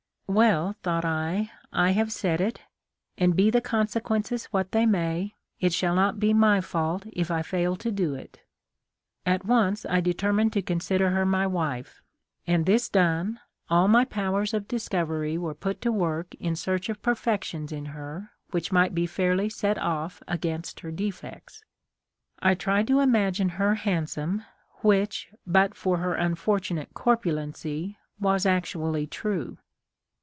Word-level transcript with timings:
'Well,' 0.41 0.77
thought 0.81 1.03
I, 1.03 1.51
'I 1.73 1.91
have 1.91 2.09
said 2.13 2.39
it, 2.39 2.61
and, 3.17 3.35
be 3.35 3.49
the 3.49 3.59
consequences 3.59 4.45
what 4.45 4.71
they 4.71 4.85
may, 4.85 5.35
it 5.59 5.73
shall 5.73 5.93
not 5.93 6.21
be 6.21 6.33
my 6.33 6.61
fault 6.61 7.03
if 7.11 7.29
I 7.29 7.41
fail 7.41 7.75
to 7.75 7.91
do 7.91 8.15
it.' 8.15 8.39
At 9.25 9.43
once 9.43 9.85
I 9.85 9.99
determined 9.99 10.53
to 10.53 10.61
consider 10.61 11.09
her 11.09 11.25
my 11.25 11.45
wife; 11.45 12.01
and, 12.47 12.65
this 12.65 12.87
done, 12.87 13.41
all 13.69 13.89
my 13.89 14.05
powers 14.05 14.53
of 14.53 14.69
discovery 14.69 15.37
were 15.37 15.53
put 15.53 15.81
to 15.81 15.91
work 15.91 16.33
in 16.35 16.55
search 16.55 16.87
of 16.87 17.01
perfections 17.01 17.73
in 17.73 17.87
her 17.87 18.31
which 18.51 18.71
might 18.71 18.95
be 18.95 19.05
fairly 19.05 19.49
set 19.49 19.77
off 19.77 20.23
against 20.29 20.79
her 20.79 20.91
defects. 20.91 21.65
I 22.39 22.55
tried 22.55 22.87
to 22.87 23.01
imagine 23.01 23.49
her 23.59 23.75
handsome, 23.75 24.43
which, 24.81 25.27
but 25.45 25.75
for 25.75 25.97
her 25.97 26.13
unfortunate 26.15 26.93
corpu 26.93 27.33
lency, 27.33 27.97
was 28.17 28.45
actually 28.45 29.05
true. 29.07 29.57